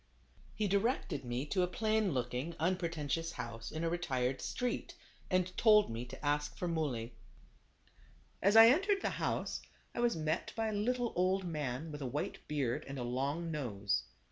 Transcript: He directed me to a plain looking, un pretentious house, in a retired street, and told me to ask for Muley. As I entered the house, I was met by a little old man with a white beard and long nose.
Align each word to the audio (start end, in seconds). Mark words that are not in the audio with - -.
He 0.55 0.67
directed 0.67 1.23
me 1.23 1.45
to 1.45 1.61
a 1.61 1.67
plain 1.67 2.11
looking, 2.11 2.55
un 2.57 2.75
pretentious 2.75 3.33
house, 3.33 3.71
in 3.71 3.83
a 3.83 3.89
retired 3.91 4.41
street, 4.41 4.95
and 5.29 5.55
told 5.57 5.91
me 5.91 6.05
to 6.05 6.25
ask 6.25 6.57
for 6.57 6.67
Muley. 6.67 7.13
As 8.41 8.55
I 8.55 8.69
entered 8.69 9.03
the 9.03 9.11
house, 9.21 9.61
I 9.93 9.99
was 9.99 10.15
met 10.15 10.53
by 10.55 10.69
a 10.69 10.73
little 10.73 11.13
old 11.15 11.43
man 11.43 11.91
with 11.91 12.01
a 12.01 12.07
white 12.07 12.39
beard 12.47 12.83
and 12.87 12.97
long 12.99 13.51
nose. 13.51 14.01